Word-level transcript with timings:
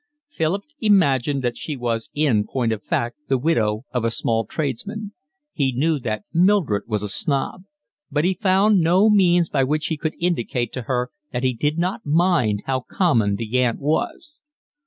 Philip 0.29 0.63
imagined 0.79 1.43
that 1.43 1.57
she 1.59 1.77
was 1.77 2.09
in 2.15 2.47
point 2.47 2.71
of 2.71 2.81
fact 2.81 3.17
the 3.27 3.37
widow 3.37 3.85
of 3.93 4.03
a 4.03 4.09
small 4.09 4.47
tradesman. 4.47 5.13
He 5.53 5.73
knew 5.73 5.99
that 5.99 6.23
Mildred 6.33 6.85
was 6.87 7.03
a 7.03 7.07
snob. 7.07 7.65
But 8.09 8.25
he 8.25 8.33
found 8.33 8.79
no 8.81 9.11
means 9.11 9.47
by 9.47 9.63
which 9.63 9.85
he 9.89 9.97
could 9.97 10.15
indicate 10.19 10.73
to 10.73 10.81
her 10.89 11.11
that 11.31 11.43
he 11.43 11.53
did 11.53 11.77
not 11.77 12.03
mind 12.03 12.63
how 12.65 12.79
common 12.79 13.35
the 13.35 13.59
aunt 13.59 13.77
was. 13.77 14.41